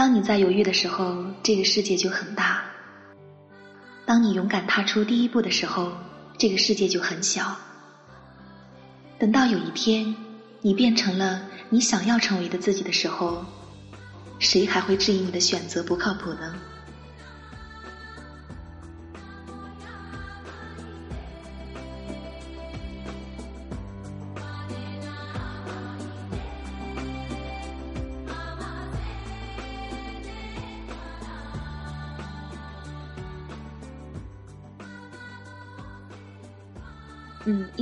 [0.00, 2.62] 当你在犹豫的时候，这个世界就很大；
[4.06, 5.92] 当你勇敢踏出第一步的时候，
[6.38, 7.54] 这个世界就很小。
[9.18, 10.16] 等到有一天，
[10.62, 13.44] 你变成了你想要成为的自己的时候，
[14.38, 16.54] 谁还会质疑你的选择不靠谱呢？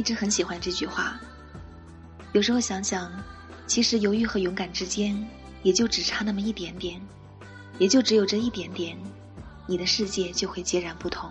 [0.08, 1.20] 直很喜欢这句话。
[2.32, 3.12] 有时候想想，
[3.66, 5.14] 其实犹豫和勇敢之间，
[5.62, 6.98] 也就只差那么一点点，
[7.78, 8.96] 也就只有这一点点，
[9.66, 11.30] 你的世界就会截然不同。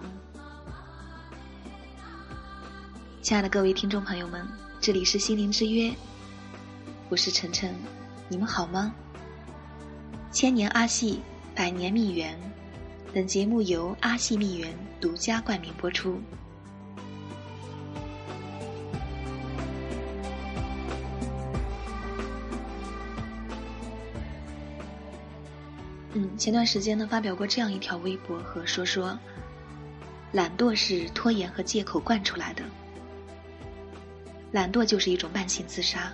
[3.24, 4.48] 亲爱的各位听众朋友们，
[4.80, 5.92] 这里是心灵之约，
[7.10, 7.74] 我是晨晨，
[8.30, 8.94] 你们好吗？
[10.32, 11.20] 千年阿细，
[11.56, 12.40] 百年蜜源，
[13.12, 16.22] 本节目由阿细蜜源独家冠名播出。
[26.36, 29.18] 前段时间呢，发表过这样一条微博和说说，
[30.32, 32.64] 懒惰是拖延和借口惯出来的，
[34.52, 36.12] 懒惰就是一种慢性自杀，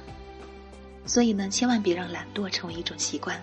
[1.05, 3.41] 所以呢，千万别让懒惰成为一种习惯。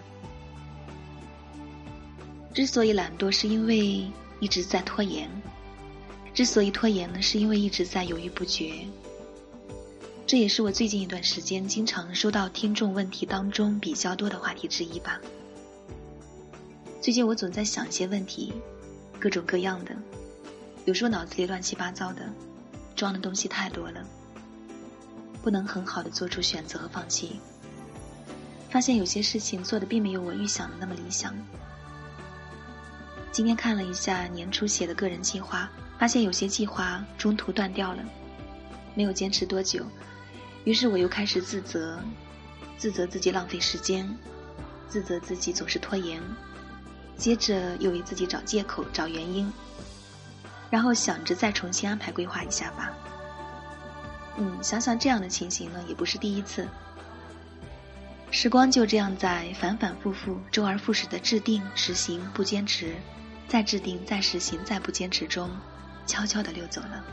[2.52, 4.10] 之所以懒惰，是因为
[4.40, 5.28] 一直在拖延；
[6.34, 8.72] 之所以拖延呢，是因为一直在犹豫不决。
[10.26, 15.20] 这也是我最近一段时间经常收到听众问题当中比较多的话题之一吧。
[17.00, 18.52] 最近我总在想一些问题，
[19.18, 19.96] 各种各样的，
[20.84, 22.30] 有时候脑子里乱七八糟的，
[22.94, 24.04] 装的东西太多了，
[25.42, 27.40] 不能很好的做出选择和放弃。
[28.68, 31.34] 发现有些事情做的并没有我预想的那么理想。
[33.32, 38.04] 今天看了一下年初写的个人计划，发现有些计划中途断掉了，
[38.94, 39.86] 没有坚持多久，
[40.64, 41.98] 于是我又开始自责，
[42.76, 44.06] 自责自己浪费时间，
[44.86, 46.22] 自责自己总是拖延。
[47.20, 49.52] 接着又为自己找借口、找原因，
[50.70, 52.90] 然后想着再重新安排规划一下吧。
[54.38, 56.66] 嗯，想想这样的情形呢，也不是第一次。
[58.30, 62.94] 时光就这样在反反复复、周而复始的制定、实行、不坚持，
[63.46, 65.50] 再制定、再实行、再不坚持中，
[66.06, 67.04] 悄悄的溜走了。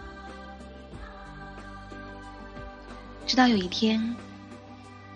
[3.25, 4.15] 直到有一天，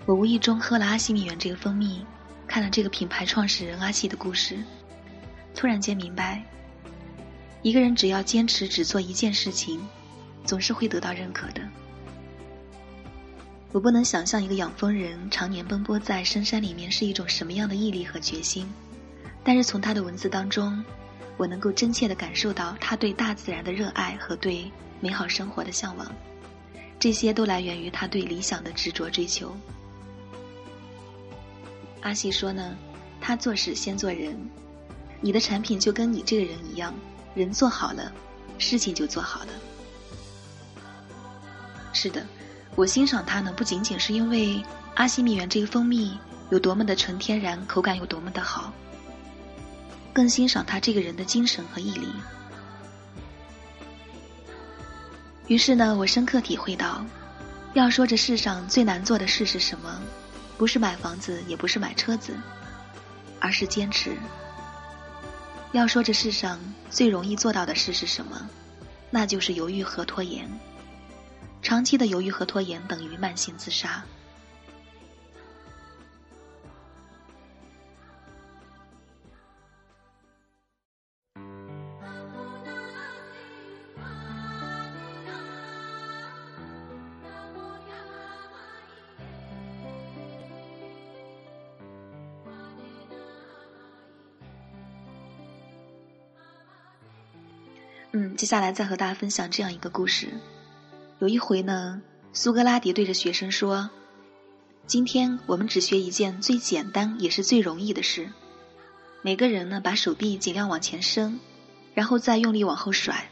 [0.06, 2.06] 我无意中喝了阿西米源这个蜂蜜，
[2.46, 4.62] 看了这个品牌创始人阿西的故事。
[5.54, 6.44] 突然间明白，
[7.62, 9.80] 一个人只要坚持只做一件事情，
[10.44, 11.62] 总是会得到认可的。
[13.72, 18.68] 我不能想象一个养蜂人常年奔波在深山里面是一种什么样的毅力和决心，
[19.44, 20.84] 但是从他的文字当中，
[21.38, 24.70] 我能够真切的感受到他对大自然的热爱和对
[25.00, 26.12] 美好生活的向往，
[27.00, 29.56] 这些都来源于他对理想的执着追求。
[32.02, 32.76] 阿细说呢，
[33.22, 34.38] 他做事先做人。
[35.22, 36.94] 你的产品就跟你这个人一样，
[37.36, 38.12] 人做好了，
[38.58, 39.48] 事情就做好了。
[41.94, 42.26] 是的，
[42.76, 44.64] 我欣赏它呢，不仅仅是因为
[44.96, 46.18] 阿西蜜源这个蜂蜜
[46.50, 48.74] 有多么的纯天然，口感有多么的好，
[50.12, 52.08] 更欣赏他这个人的精神和毅力。
[55.48, 57.06] 于是呢，我深刻体会到，
[57.74, 60.02] 要说这世上最难做的事是什么，
[60.58, 62.34] 不是买房子，也不是买车子，
[63.40, 64.16] 而是坚持。
[65.74, 66.60] 要说这世上
[66.90, 68.50] 最容易做到的事是什么，
[69.10, 70.50] 那就是犹豫和拖延。
[71.62, 74.04] 长期的犹豫和拖延等于慢性自杀。
[98.14, 100.28] 嗯，接下来再和大家分享这样一个故事。
[101.20, 102.02] 有一回呢，
[102.34, 103.90] 苏格拉底对着学生说
[104.86, 108.30] ：“今天我们只学一件最简单也是最容易的事。
[109.22, 111.40] 每个人呢，把手臂尽量往前伸，
[111.94, 113.30] 然后再用力往后甩。”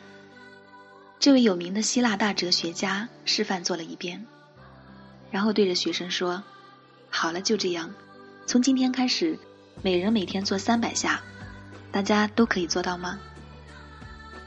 [1.19, 4.25] 这位有名的希腊大哲学家示范做了一遍，
[5.29, 6.41] 然后对着学生说
[7.11, 7.93] ：“好了，就这样，
[8.45, 9.37] 从今天开始，
[9.81, 11.21] 每人每天做三百下，
[11.91, 13.19] 大家都可以做到吗？”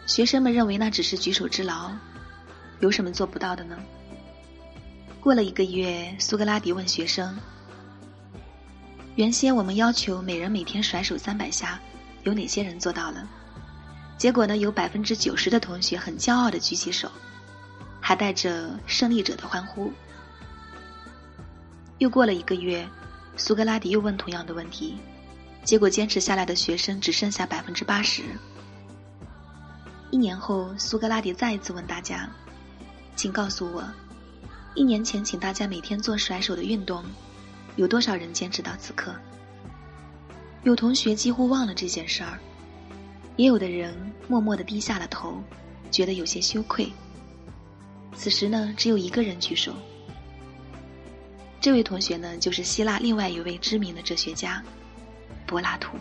[0.06, 1.90] 学生们认为那只是举手之劳，
[2.80, 3.76] 有什么做不到的呢？
[5.20, 7.38] 过了一个月，苏格拉底问学生
[9.14, 11.80] ：“原先我们要求每人每天甩手三百下，
[12.24, 13.26] 有哪些人做到了？
[14.18, 14.56] 结果呢？
[14.56, 17.10] 有百分之九十的同学很骄傲的举起手，
[18.00, 19.92] 还带着胜利者的欢呼。
[21.98, 22.86] 又过了一个月，
[23.36, 24.96] 苏格拉底又问同样的问题，
[25.64, 28.22] 结果坚持下来的学生只剩下百分之八十。
[30.12, 32.28] 一年后，苏格拉底再一次问大家
[33.16, 33.82] ：“请告诉我，
[34.74, 37.02] 一年前请大家每天做甩手的运动。”
[37.76, 39.14] 有多少人坚持到此刻？
[40.64, 42.38] 有同学几乎忘了这件事儿，
[43.36, 43.96] 也有的人
[44.28, 45.42] 默默的低下了头，
[45.90, 46.92] 觉得有些羞愧。
[48.14, 49.72] 此时呢，只有一个人举手。
[51.58, 54.62] 这位同学呢，就是希腊另外一位知名的哲学家，
[55.46, 55.96] 柏拉图。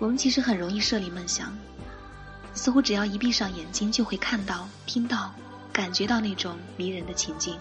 [0.00, 1.56] 我们其实很容易设立梦想，
[2.54, 5.30] 似乎只要一闭上眼睛，就会看到、听到、
[5.70, 7.56] 感觉到那种迷人的情境。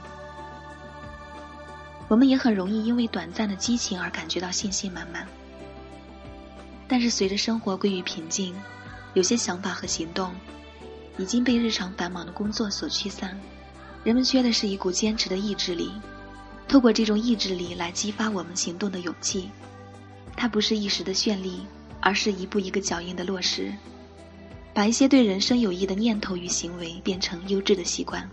[2.08, 5.28] 我们也很容易因为短暂的激情而感觉到信心满满。
[6.88, 8.56] 但是随着生活归于平静，
[9.14, 10.34] 有些想法和行动
[11.18, 13.38] 已经被日常繁忙的工作所驱散，
[14.06, 15.92] 人们缺的是一股坚持的意志力。
[16.70, 19.52] 透过这种意志力来激发我们行动的勇气，
[20.38, 21.68] 它不是一时的绚丽。
[22.02, 23.74] 而是一步一个脚印的落实，
[24.74, 28.30] 把一些对人生有益的念头与行为变成优质的习惯。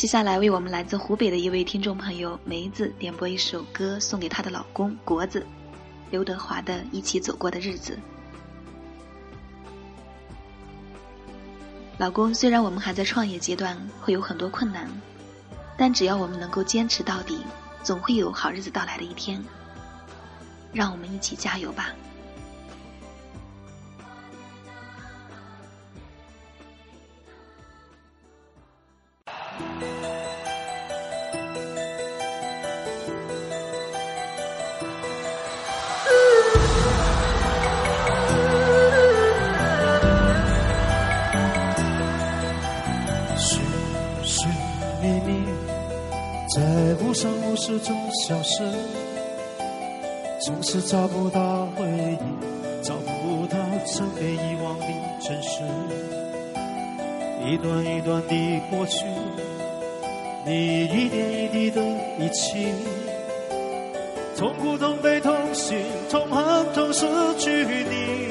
[0.00, 5.46] 接下来为我们来自湖北的一位听众朋友梅子点播一首歌，送给她的老公国子，
[6.10, 7.92] 刘德华的《一起走过的日子》。
[11.98, 14.88] 老公，虽然我们还在创业阶段，会有很多困难，
[15.76, 17.44] 但只要我们能够坚持到底，
[17.82, 19.44] 总会有好日子到来的一天。
[20.72, 21.90] 让我们一起加油吧！
[50.50, 52.18] 总是找不到回忆，
[52.82, 54.86] 找不到曾被遗忘的
[55.20, 55.62] 真实。
[57.46, 59.06] 一段一段的过去，
[60.44, 61.80] 你一点一滴的
[62.18, 62.66] 遗弃，
[64.36, 65.78] 痛苦、痛悲、痛心、
[66.10, 67.06] 痛恨、痛失
[67.38, 68.28] 去你。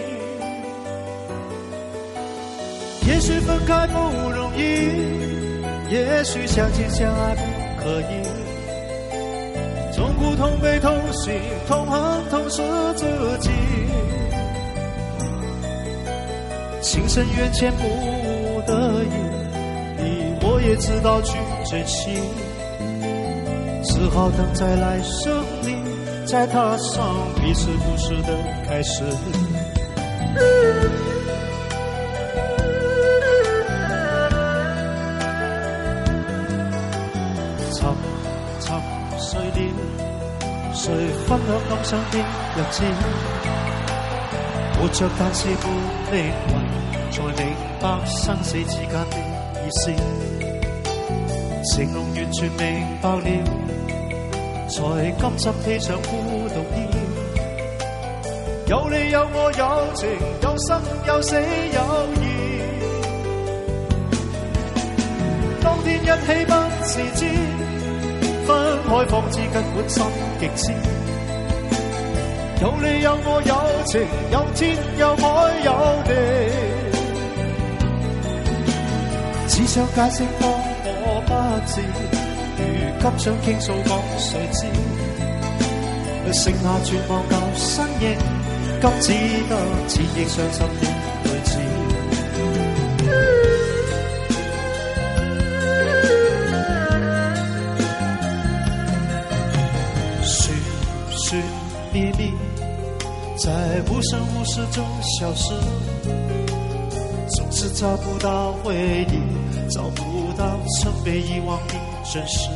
[3.07, 8.48] 也许分开不容易，也许相亲相爱不可以。
[10.39, 11.33] 痛、悲、痛心、
[11.67, 12.61] 痛恨、痛失
[12.95, 13.05] 自
[13.39, 13.49] 己，
[16.81, 19.11] 情深缘浅不得已，
[19.97, 21.37] 你我也知道去
[21.69, 22.21] 珍惜，
[23.83, 25.75] 只好等在来生里，
[26.25, 27.03] 再踏上
[27.35, 28.33] 彼此故事的
[28.65, 29.03] 开始。
[41.29, 42.83] 分享感想的日子？
[44.79, 45.67] 活着但是不
[46.11, 46.51] 明白，
[47.11, 49.15] 才明白生死之间的
[49.63, 49.93] 意思。
[51.71, 52.57] 成龙完全明
[52.99, 53.29] 白了，
[54.69, 54.79] 才
[55.21, 56.09] 甘心披上孤
[56.49, 56.77] 独衣。
[58.65, 60.09] 有你有我有情，
[60.41, 61.79] 有生有死有
[62.15, 62.25] 义。
[65.61, 67.21] 当天一起不自知。
[68.47, 68.49] 分
[68.87, 70.03] 开，方知根本心
[70.39, 70.73] 极痴。
[72.61, 74.01] 有你有我有情
[74.31, 75.23] 有天有海
[75.63, 75.71] 有
[76.03, 76.11] 地，
[79.47, 80.51] 只想解释当
[81.01, 81.31] 我不
[81.65, 81.79] 知，
[82.59, 82.63] 如
[82.99, 84.67] 今想倾诉讲谁知？
[86.33, 88.05] 剩下绝望旧身影，
[88.81, 89.07] 今只
[89.47, 89.55] 得
[89.87, 90.67] 千亿伤心
[103.49, 105.55] 在无声无息中消失，
[107.29, 108.75] 总是找不到回
[109.09, 112.47] 忆，找不到曾被遗忘的真实。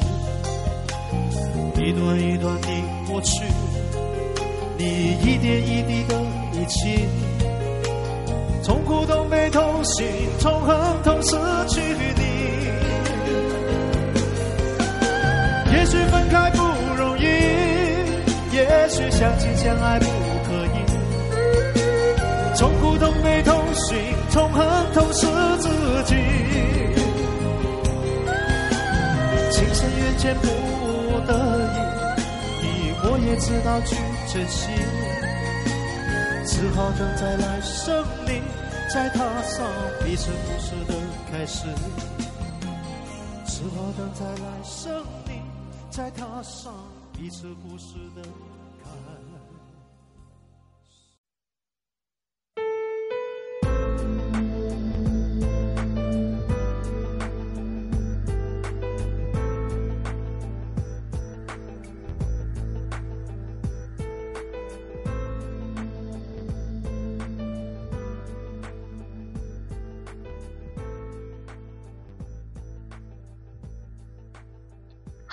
[1.82, 2.68] 一段一段的
[3.08, 3.44] 过去，
[4.78, 6.16] 你一点一滴的
[6.54, 7.08] 遗弃，
[8.64, 10.06] 痛苦都没痛心，
[10.40, 11.32] 痛恨痛失
[11.70, 12.24] 去你。
[15.76, 16.62] 也许分开不
[16.96, 17.24] 容易，
[18.56, 20.33] 也许相亲相爱不。
[23.24, 23.98] 苦都没痛心，
[24.32, 25.26] 痛恨痛失
[25.58, 25.70] 自
[26.04, 26.16] 己。
[29.50, 30.48] 情深缘浅不
[31.26, 31.32] 得
[31.74, 32.68] 已，你
[33.04, 33.96] 我也知道去
[34.28, 34.62] 珍惜，
[36.46, 38.42] 只好等在来生里
[38.94, 39.66] 再踏上
[40.04, 40.94] 彼此故事的
[41.32, 41.68] 开始。
[43.46, 45.42] 只好等在来生里
[45.90, 46.74] 再踏上
[47.14, 48.22] 彼此故事的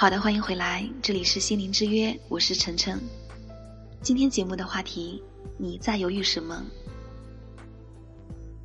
[0.00, 2.98] 好的，欢迎回来，这里是心灵之约，我是晨晨。
[4.00, 5.22] 今天节目的话题，
[5.58, 6.64] 你在犹豫什么？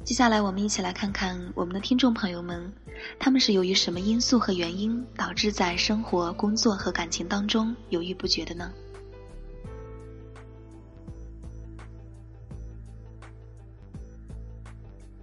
[0.06, 2.72] 接下来我们一起来看看我们的听众朋友们，
[3.20, 8.72] 他们是由于什么因素和原因导致在生活、工作和感情当中犹豫不决的呢？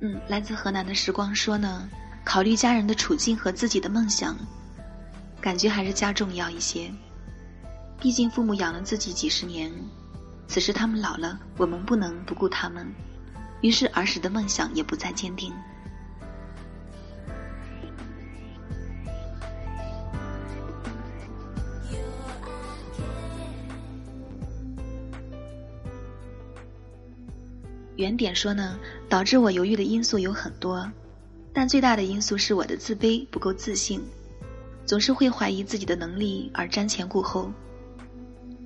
[0.00, 1.88] 嗯，来自河南的时光说呢，
[2.23, 4.37] 考虑家人的处境和自己的梦想，
[5.42, 6.88] 感觉还是家重要一些。
[8.00, 9.72] 毕竟父母养了自己几十年，
[10.46, 12.87] 此时他们老了，我们不能不顾他们。
[13.61, 15.52] 于是儿时的梦想也不再坚定。
[27.96, 30.90] 原点说呢，导致我犹豫的因素有很多，
[31.52, 34.02] 但最大的因素是我的自卑不够自信，
[34.84, 37.50] 总是会怀疑自己的能力而瞻前顾后，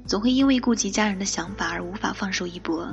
[0.06, 2.92] 总会因为顾及家人的想法而无法放手一搏。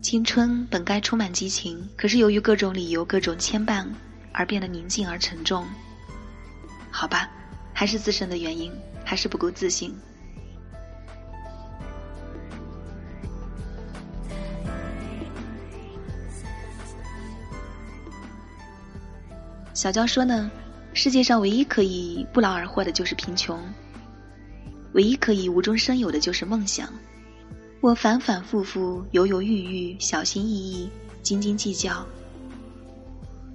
[0.00, 3.86] 青春本该充满激情，可是由于各种理由、各种牵绊，
[4.32, 5.66] 而变得宁静而沉重。
[6.90, 7.30] 好吧，
[7.74, 8.72] 还是自身的原因，
[9.04, 9.94] 还是不够自信。
[19.74, 20.50] 小娇说呢，
[20.92, 23.58] 世界上唯一可以不劳而获的就是贫穷，
[24.92, 26.88] 唯一可以无中生有的就是梦想。
[27.80, 30.90] 我反反复复，犹犹豫豫，小心翼翼，
[31.22, 32.04] 斤斤计较。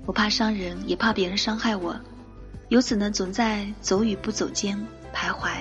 [0.06, 1.96] 我怕伤人，也怕别人伤害我，
[2.70, 4.76] 由此呢，总在走与不走间
[5.14, 5.58] 徘徊。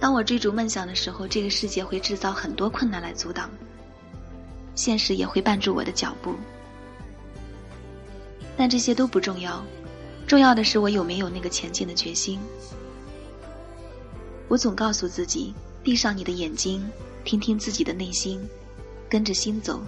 [0.00, 3.50] 当我追逐梦想的时候，这个世界会制造很多困难来阻挡，
[4.74, 6.34] 现实也会绊住我的脚步。
[8.56, 9.62] 但这些都不重要，
[10.28, 12.38] 重要的是我有没有那个前进的决心。
[14.46, 16.88] 我总告诉自己，闭上你的眼睛。
[17.24, 18.40] 听听自己的内心，
[19.06, 19.82] 跟着心走。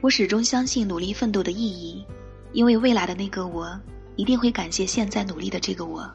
[0.00, 2.04] 我始终相信努力奋斗的意义，
[2.52, 3.78] 因为未来的那个我
[4.16, 6.10] 一定会感谢现在努力的这个我。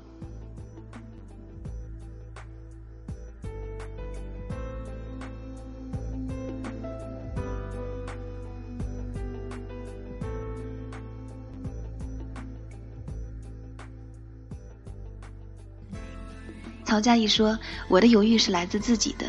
[16.92, 17.58] 曹佳怡说
[17.88, 19.26] ：“我的犹豫是来自自己的。”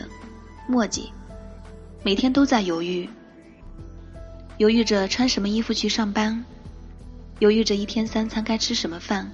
[0.66, 1.12] 墨迹，
[2.02, 3.08] 每天都在犹豫，
[4.58, 6.44] 犹豫着穿什么衣服去上班，
[7.38, 9.30] 犹豫着一天三餐该吃什么饭。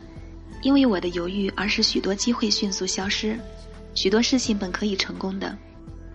[0.61, 3.41] 因为我的犹豫，而使许多机会迅速消失，
[3.95, 5.57] 许多事情本可以成功的，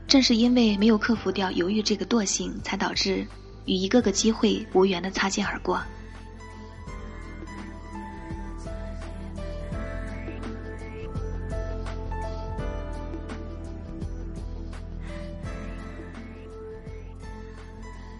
[0.07, 3.25] 正是因为没有克服掉犹豫这个惰性，才导致
[3.65, 5.81] 与一个个机会无缘的擦肩而过。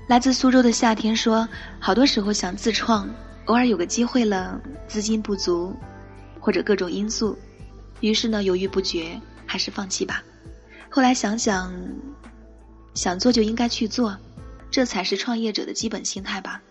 [0.07, 1.47] 来自苏州的夏天说，
[1.79, 3.09] 好多时候想自创，
[3.45, 5.73] 偶尔有个机会了，资金不足，
[6.41, 7.37] 或者各种因素，
[8.01, 10.21] 于是呢犹豫不决，还是放弃吧。
[10.89, 11.73] 后来想想，
[12.93, 14.15] 想做就应该去做，
[14.69, 16.61] 这才是创业者的基本心态吧。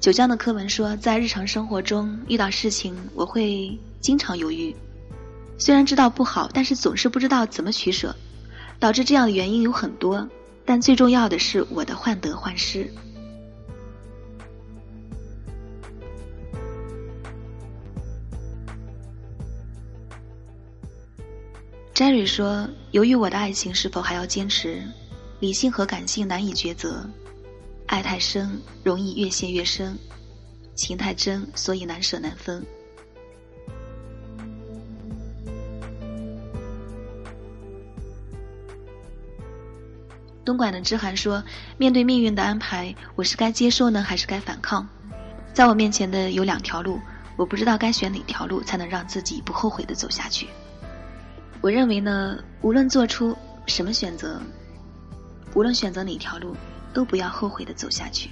[0.00, 4.74] 九江的课文说，在日常生活中遇到事情，我会经常犹豫。
[5.58, 8.16] 虽然知道不好，但是总是不知道怎么取舍，
[8.78, 10.26] 导致这样的原因有很多。
[10.64, 12.90] 但最重要的是我的患得患失。
[21.94, 24.82] Jerry 说：“由于我的爱情是否还要坚持，
[25.40, 27.04] 理性和感性难以抉择。”
[27.90, 29.96] 爱太深，容易越陷越深；
[30.76, 32.64] 情太真，所以难舍难分。
[40.44, 41.42] 东莞的知涵说
[41.78, 44.88] ：“面对命运的安排，我是该接受呢，还是该反抗？
[45.52, 47.00] 在我面前的有两条路，
[47.36, 50.46] 我不知道该选哪条路才能让自己不后悔的走下去。
[51.60, 54.40] 我认为呢，无论做出什么选择，
[55.54, 56.54] 无论选择哪条路。”
[56.92, 58.30] 都不要后悔的走下去。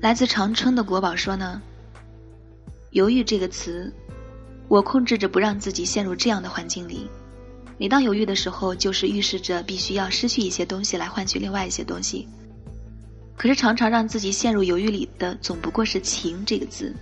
[0.00, 1.60] 来自长春的国宝说呢
[2.90, 3.92] ：“犹豫这个词，
[4.66, 7.10] 我控制着不让自己陷入这样的环境里。”
[7.80, 12.28] 每当犹豫的时候，就是预示着必须要失去一些东西来换取另外一些东西。
[13.38, 16.94] 可是常常让自己陷入犹豫里的，总不过是情这个字，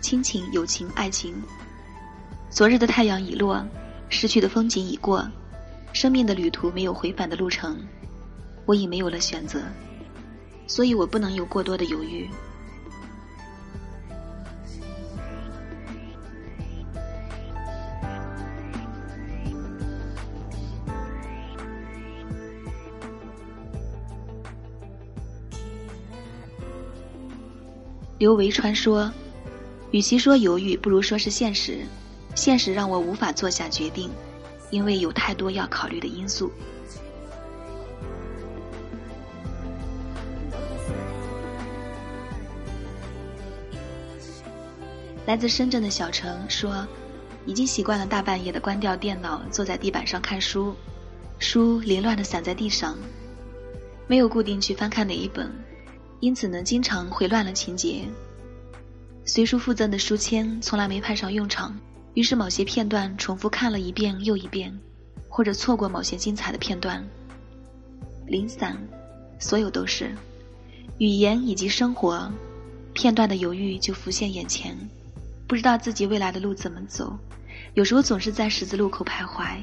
[0.00, 1.34] 亲情、友情、爱情。
[2.48, 3.60] 昨日的太阳已落，
[4.08, 5.28] 失去的风景已过，
[5.92, 7.76] 生命的旅途没有回返的路程，
[8.66, 9.60] 我已没有了选择，
[10.68, 12.30] 所以我不能有过多的犹豫。
[28.20, 29.10] 刘维川说
[29.92, 31.78] ：“与其说犹豫，不如说是现实。
[32.34, 34.10] 现实让我无法做下决定，
[34.70, 36.52] 因为有太多要考虑的因素。”
[45.24, 46.86] 来自深圳的小陈说
[47.48, 50.74] ：“已经习惯了大半夜的关掉电脑，坐在地板上看书，
[51.38, 52.98] 书凌乱的散在地上，
[54.06, 55.50] 没有固定去翻看哪一本。”
[56.20, 58.04] 因此呢，经常会乱了情节。
[59.24, 61.78] 随书附赠的书签从来没派上用场，
[62.14, 64.78] 于是某些片段重复看了一遍又一遍，
[65.28, 67.02] 或者错过某些精彩的片段。
[68.26, 68.76] 零散，
[69.38, 70.14] 所有都是
[70.98, 72.30] 语言以及生活
[72.92, 74.76] 片段的犹豫就浮现眼前，
[75.46, 77.16] 不知道自己未来的路怎么走，
[77.74, 79.56] 有时候总是在十字路口徘徊，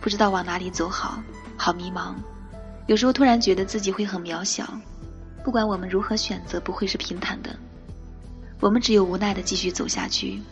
[0.00, 1.22] 不知道往哪里走好，
[1.56, 2.14] 好迷茫。
[2.86, 4.78] 有时候突然觉得自己会很渺小。
[5.46, 7.56] 不管我们如何选择，不会是平坦的。
[8.58, 10.42] 我们只有无奈的继续走下去，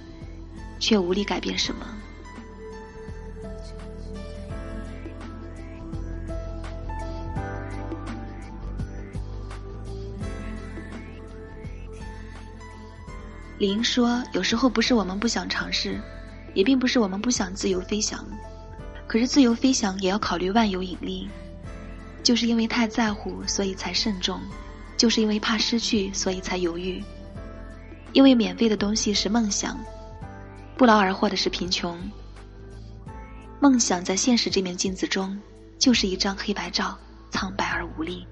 [0.79, 1.85] 却无力改变什么。
[13.59, 16.01] 林说：“有时候不是我们不想尝试，
[16.55, 18.25] 也并不是我们不想自由飞翔，
[19.09, 21.29] 可是自由飞翔也要考虑万有引力。
[22.23, 24.41] 就是因为太在乎，所以才慎重。”
[24.97, 27.03] 就是因为怕失去，所以才犹豫。
[28.13, 29.79] 因为免费的东西是梦想，
[30.77, 31.99] 不劳而获的是贫穷。
[33.61, 35.37] 梦想在现实这面镜子中，
[35.79, 36.97] 就是一张黑白照，
[37.31, 38.27] 苍白而无力。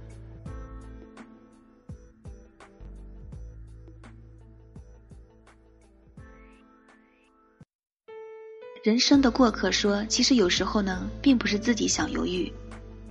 [8.85, 12.53] 人生的过客说：“其实有时候呢，并不是自己想犹豫，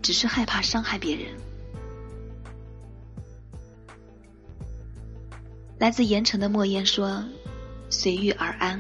[0.02, 1.26] 只是害怕伤害别人。”
[5.82, 7.24] 来自盐城的莫言说
[7.90, 8.80] ：“随遇而安。”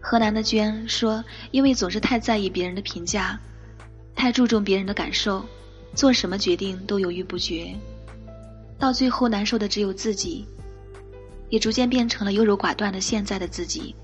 [0.00, 3.40] 河南的娟说：“因为总是太在意别人的评价，
[4.14, 5.44] 太注重别人的感受，
[5.96, 7.74] 做什么决定都犹豫不决，
[8.78, 10.46] 到最后难受的只有自己，
[11.48, 13.96] 也逐渐变成了优柔寡断的现在的自己。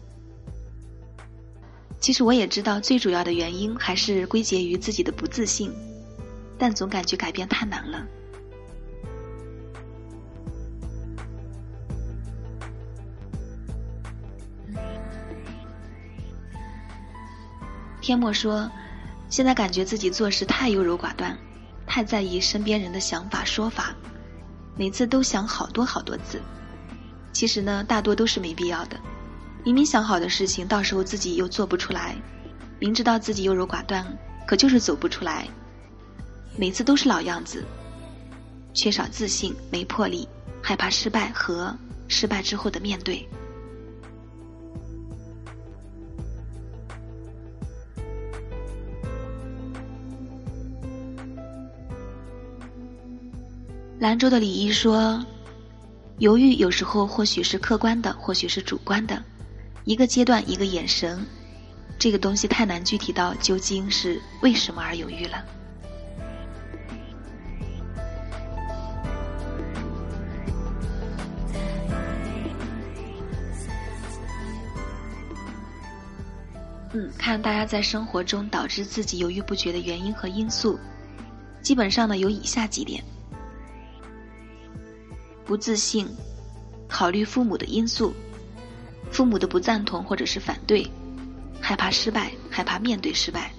[2.00, 5.72] 其实我也知道，最主要的原因还是归结于自己的不自信，
[6.58, 8.04] 但总感觉改变太难了。”
[18.02, 18.68] 天墨说
[19.30, 21.38] ：“现在感觉自己做事太优柔寡断，
[21.86, 23.94] 太在意身边人的想法说法，
[24.76, 26.42] 每次都想好多好多次。
[27.32, 28.98] 其实呢，大多都是没必要的。
[29.64, 32.16] 明明想好的事情，到时候自己又做不出来；
[32.80, 34.04] 明知道自己优柔寡断，
[34.48, 35.46] 可就是走不出来。
[36.56, 37.64] 每次都是老样子，
[38.74, 40.28] 缺少自信，没魄力，
[40.60, 41.72] 害怕失败和
[42.08, 43.24] 失败之后的面对。”
[54.02, 55.24] 兰州的李毅说
[56.18, 59.22] ：“犹豫有时候或许是客观的，或许是主观的，
[59.84, 61.24] 一个阶段，一个眼神，
[62.00, 65.44] 这个东西太难具体到究竟是为什么而犹豫了。”
[76.92, 80.76] 嗯，看大家在生活中导致自己犹豫不决的原因和因素，
[81.62, 83.00] 基本上呢有以下几点。
[85.52, 86.08] 不自信，
[86.88, 88.14] 考虑父母的因素，
[89.10, 90.90] 父母的不赞同或者是反对，
[91.60, 93.52] 害怕失败，害怕面对失败。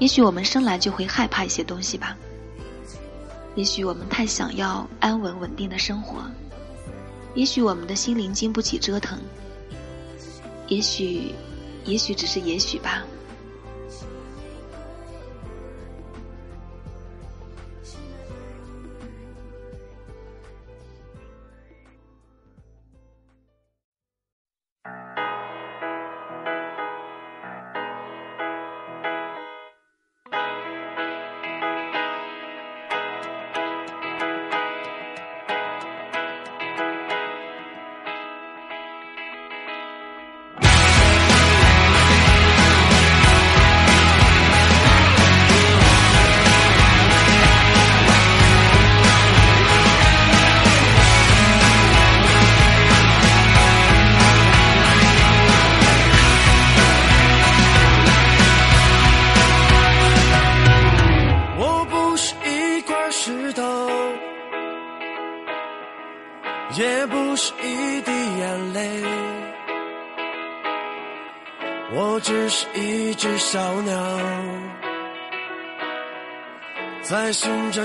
[0.00, 2.18] 也许我们生来就会害怕一些东西吧。
[3.54, 6.28] 也许我们太想要安稳稳定的生活，
[7.36, 9.20] 也许我们的心灵经不起折腾，
[10.66, 11.32] 也许，
[11.84, 13.04] 也许只是也许吧。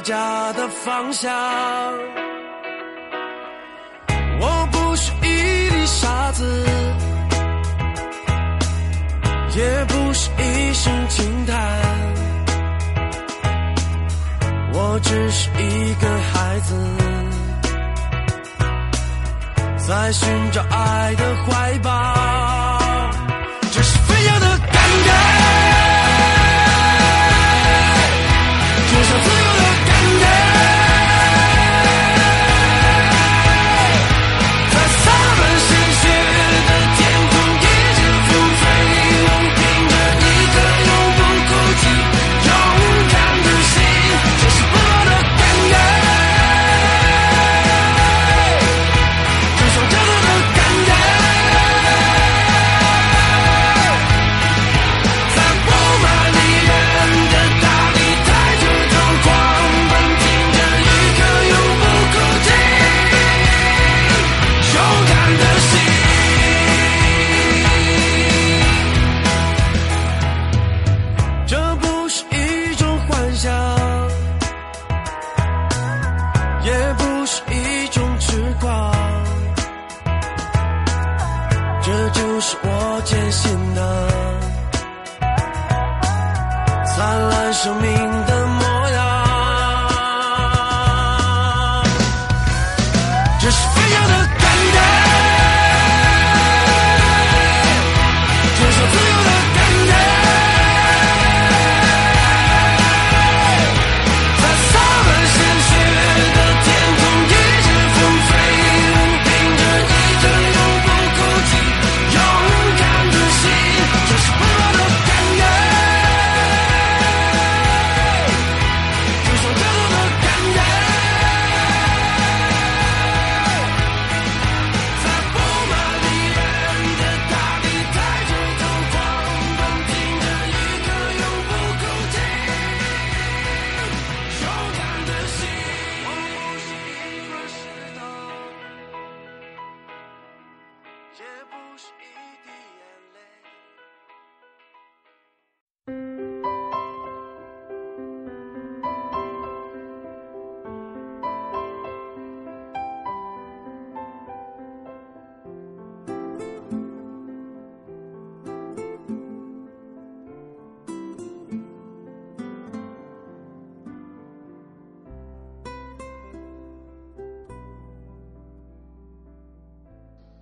[0.01, 1.31] 家的方向。
[4.39, 6.65] 我不是一粒沙子，
[9.55, 11.55] 也不是一声轻叹。
[14.73, 16.75] 我只是一个孩子，
[19.87, 22.20] 在寻找爱的怀抱。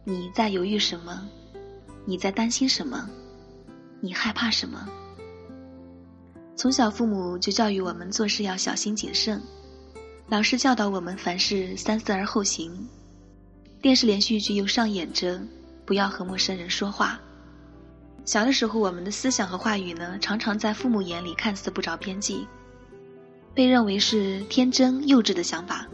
[0.09, 1.21] 你在犹豫什么？
[2.03, 3.07] 你在担心什么？
[4.01, 4.89] 你害怕什么？
[6.55, 9.39] 从小父母就教育我们做事要小心谨慎，
[10.27, 12.89] 老师教导我们凡事三思而后行，
[13.83, 15.39] 电视连续剧又上演着
[15.85, 17.19] 不要和陌生人说话。
[18.25, 22.47] 小的时候，我们的思想和话语呢，常常在父母眼里看似不着边际，
[23.53, 25.85] 被认为是天真幼稚的想法。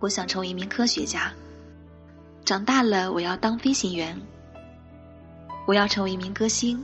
[0.00, 1.32] 我想成为一名科学家，
[2.44, 4.20] 长大了我要当飞行员。
[5.66, 6.78] 我要成为一名歌星，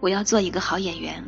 [0.00, 1.22] 我要做一个好演员。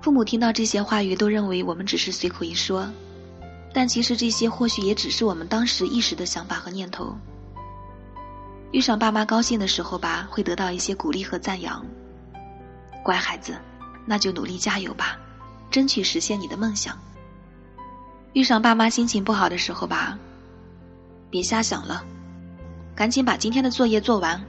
[0.00, 2.88] 父母听到这些话语，都认为我们只是随口一说，
[3.74, 7.16] 但其实这些或许也只是我们当时一时的想法和念头。
[8.70, 11.84] 遇上爸妈高兴的时候吧，会得到一些鼓励和赞扬。
[13.02, 13.58] 乖孩子，
[14.04, 15.18] 那就努力加油吧，
[15.68, 16.96] 争取实现你的梦想。
[18.34, 20.16] 遇上爸妈心情不好的时候吧，
[21.30, 22.04] 别瞎想了，
[22.94, 24.42] 赶紧把今天的作业做完。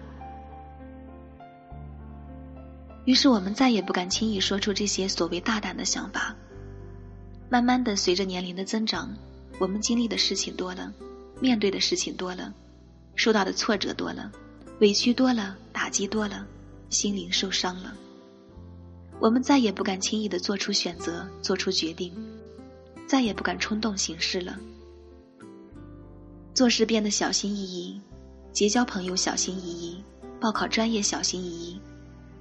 [3.06, 6.36] 于是我们再也不敢轻易说出这些所谓大胆的想法。
[7.50, 9.16] 慢慢的，随着年龄的增长，
[9.60, 10.92] 我们经历的事情多了，
[11.40, 12.54] 面对的事情多了，
[13.16, 14.30] 受到的挫折多了，
[14.82, 16.46] 委屈多了，打击多了，
[16.90, 17.94] 心灵受伤了。
[19.20, 22.13] 我们再也不敢轻易的做出选择，做出决定，
[23.08, 24.60] 再也不敢冲动行事了。
[26.58, 28.02] 做事变得小心翼翼，
[28.52, 30.04] 结交朋友小心翼翼，
[30.41, 31.80] 报考专业小心翼翼。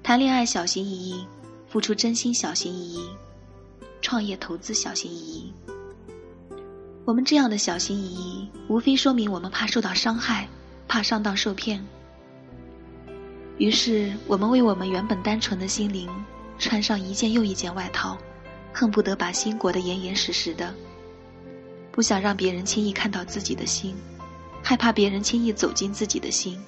[0.02, 1.26] 谈恋爱小心翼翼，
[1.68, 3.06] 付出真心小心翼翼，
[4.00, 5.52] 创业投资小心翼翼。
[7.04, 10.48] 我们这样的小心翼翼，无非说明我们怕受到伤害，
[10.88, 11.86] 怕上当受骗。
[13.58, 16.08] 于是，我们为我们原本单纯的心灵
[16.58, 18.16] 穿上一件又一件外套，
[18.72, 20.74] 恨不得把心裹得严严实实的，
[21.96, 23.96] 不想让别人轻易看到自己的心，
[24.62, 26.60] 害怕别人轻易走进自己的心。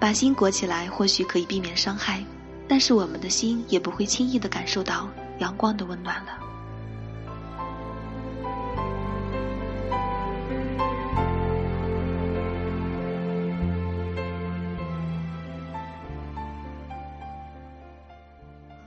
[0.00, 2.24] 把心裹起来，或许可以避免伤害，
[2.66, 5.10] 但是我们的心也不会轻易的感受到
[5.40, 6.38] 阳光的温暖了。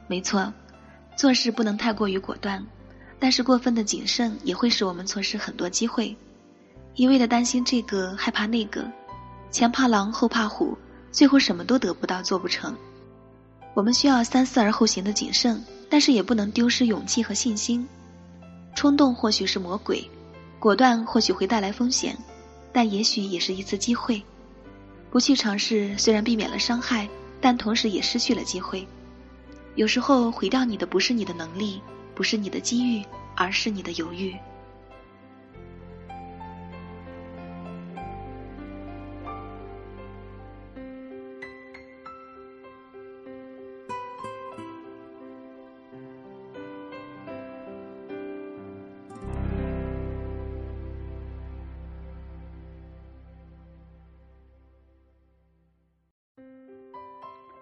[0.08, 0.52] 没错，
[1.16, 2.66] 做事不能太过于果断，
[3.20, 6.16] 但是过分的谨慎也会使我们错失很多机会。
[6.96, 8.90] 一味的担心这个，害怕那个，
[9.52, 10.78] 前怕狼后怕虎。
[11.10, 12.76] 最后什么都得不到，做不成。
[13.74, 17.88] 我们需要三思而后行的谨慎，但是也不能丢失勇气和信心。
[18.76, 20.08] 冲动或许是魔鬼，
[20.60, 22.16] 果断或许会带来风险，
[22.72, 24.22] 但也许也是一次机会。
[25.10, 27.10] 不去尝试，虽然避免了伤害，
[27.42, 28.86] 但同时也失去了机会。
[29.76, 31.82] 有时候毁掉你的不是你的能力，
[32.18, 34.36] 不是你的机遇，而是你的犹豫。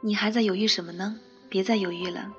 [0.01, 1.19] 你还在犹豫什么呢？
[1.49, 2.31] 别再犹豫了。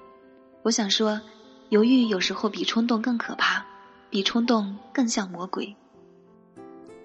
[0.63, 1.21] 我想说，
[1.69, 3.65] 犹豫有时候比冲动更可怕，
[4.09, 5.75] 比冲动更像魔鬼。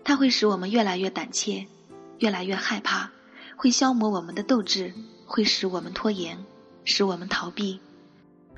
[0.04, 1.66] 它会使我们越来越胆怯，
[2.20, 3.10] 越来越害怕，
[3.56, 4.94] 会消磨我们的斗志，
[5.26, 6.38] 会使我们拖延，
[6.84, 7.80] 使我们逃避，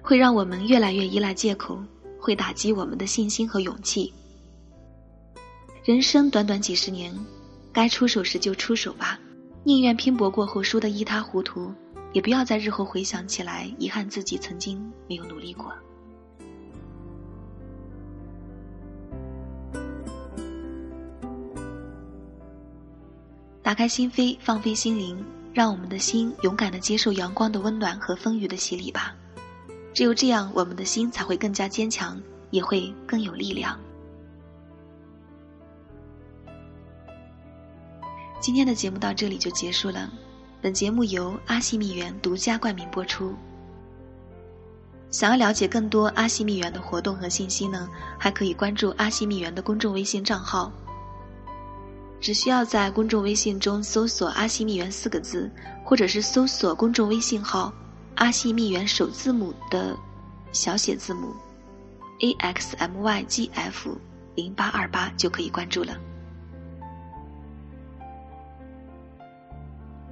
[0.01, 1.81] 会让我们越来越依赖借口，
[2.19, 4.13] 会打击我们的信心和勇气。
[5.85, 7.17] 人生短短几十年，
[7.71, 9.17] 该出手时就出手吧，
[9.63, 11.73] 宁愿拼搏过后输得一塌糊涂。
[12.11, 15.73] 也不要在日后回想起来遗憾自己曾经没有努力过。
[23.63, 29.15] 打开心扉，放飞心灵，让我们的心勇敢的接受阳光的温暖和风雨的洗礼吧。
[29.93, 32.21] 只有这样，我们的心才会更加坚强，
[32.51, 33.79] 也会更有力量。
[38.41, 40.11] 今天的节目到这里就结束了。
[40.61, 43.33] 本节目由阿西蜜园独家冠名播出。
[45.09, 47.87] 想要了解更多阿西蜜园的活动和信息呢，
[48.19, 50.69] 还可以关注阿西蜜园的公众微信账号。
[52.23, 55.51] 只需要在公众微信中搜索“阿西蜜园”四个字，
[55.83, 57.69] 或者是搜索公众微信号
[58.15, 59.93] “阿西蜜园”首字母的
[60.53, 61.35] 小写字母
[62.21, 63.97] “a x m y g f
[64.35, 65.97] 零八二八”就可以关注了。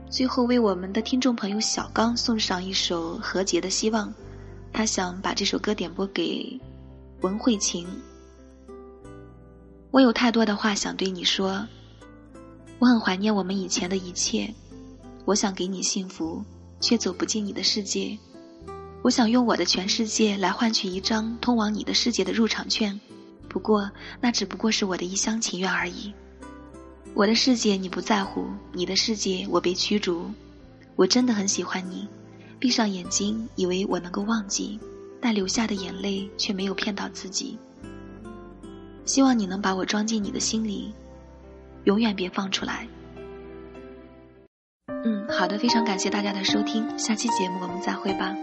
[0.09, 4.13] 最后为我们的听众朋友小刚送上一首何洁的希望，
[4.73, 6.59] 他想把这首歌点播给
[7.21, 7.87] 文慧琴。
[9.91, 11.65] 我有太多的话想对你说，
[12.81, 14.51] 我很怀念我们以前的一切，
[15.25, 16.43] 我想给你幸福，
[16.79, 18.17] 却走不进你的世界。
[19.03, 22.99] 我想用我的全世界来换取一张通往你的世界的入场券，
[23.47, 23.87] 不过
[24.19, 26.11] 那只不过是我的一厢情愿而已。
[27.13, 30.31] 我的世界你不在乎，你的世界我被驱逐。
[30.95, 32.07] 我真的很喜欢你，
[32.57, 34.79] 闭上眼睛以为我能够忘记，
[35.21, 37.59] 但流下的眼泪却没有骗到自己。
[39.05, 40.91] 希望你能把我装进你的心里。
[41.83, 42.87] 永远别放出来。
[45.03, 48.35] 嗯，好的，非常感谢大家的收听，下期节目我们再会吧。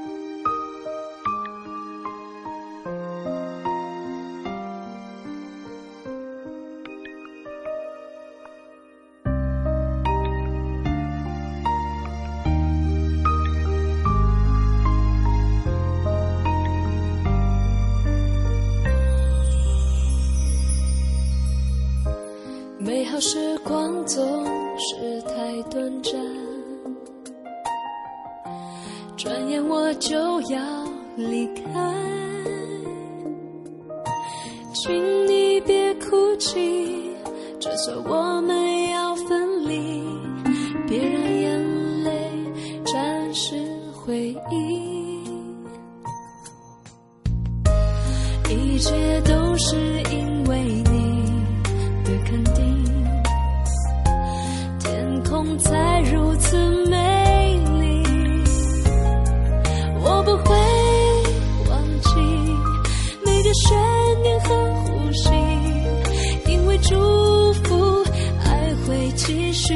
[69.69, 69.75] 去。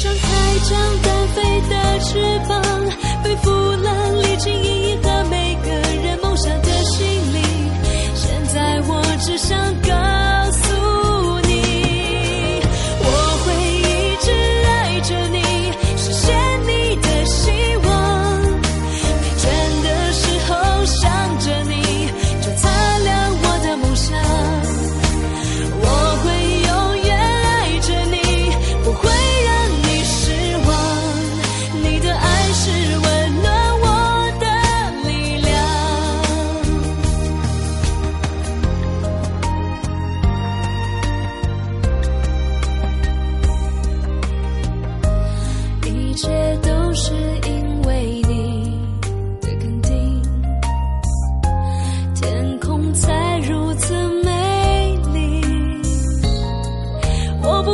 [0.00, 2.75] 张开张单飞的翅膀，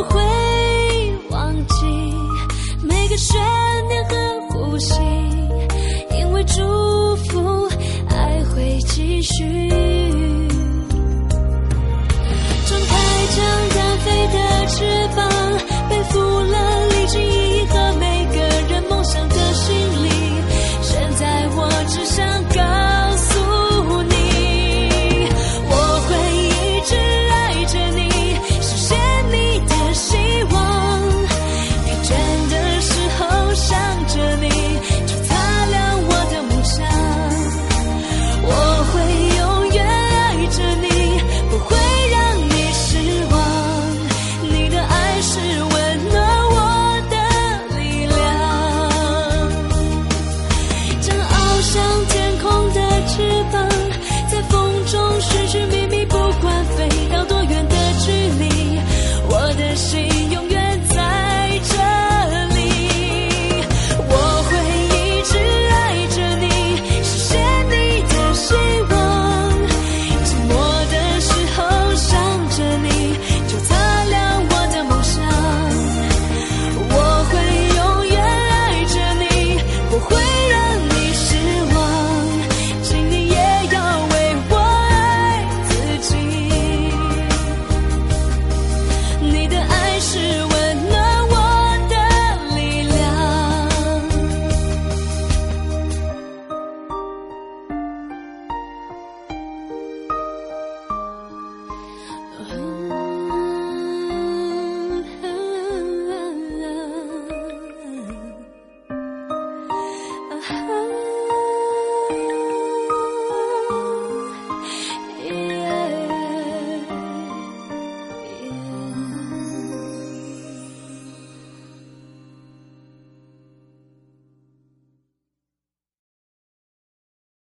[0.03, 1.85] 会忘记
[2.83, 3.39] 每个悬
[3.87, 5.12] 念和呼吸。